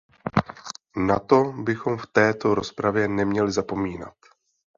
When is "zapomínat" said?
3.51-4.15